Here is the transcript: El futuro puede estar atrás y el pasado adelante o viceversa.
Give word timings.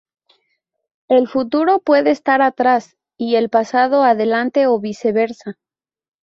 El 1.09 1.27
futuro 1.27 1.77
puede 1.77 2.09
estar 2.09 2.41
atrás 2.41 2.97
y 3.19 3.35
el 3.35 3.51
pasado 3.51 4.01
adelante 4.01 4.65
o 4.65 4.79
viceversa. 4.79 5.59